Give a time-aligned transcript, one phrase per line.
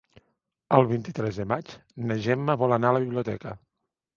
[0.77, 1.75] El vint-i-tres de maig
[2.07, 3.55] na Gemma vol anar a la biblioteca.